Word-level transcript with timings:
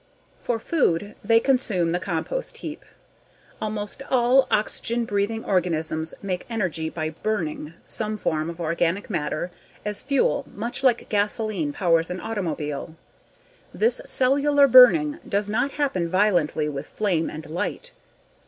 For 0.39 0.57
food, 0.57 1.13
they 1.23 1.39
consume 1.39 1.91
the 1.91 1.99
compost 1.99 2.57
heap. 2.57 2.83
Almost 3.61 4.01
all 4.09 4.47
oxygen 4.49 5.05
breathing 5.05 5.45
organisms 5.45 6.15
make 6.23 6.47
energy 6.49 6.89
by 6.89 7.11
"burning" 7.11 7.75
some 7.85 8.17
form 8.17 8.49
of 8.49 8.59
organic 8.59 9.11
matter 9.11 9.51
as 9.85 10.01
fuel 10.01 10.43
much 10.55 10.81
like 10.83 11.07
gasoline 11.09 11.71
powers 11.71 12.09
an 12.09 12.19
automobile. 12.19 12.95
This 13.75 14.01
cellular 14.03 14.67
burning 14.67 15.19
does 15.29 15.51
not 15.51 15.73
happen 15.73 16.09
violently 16.09 16.67
with 16.67 16.87
flame 16.87 17.29
and 17.29 17.45
light. 17.47 17.91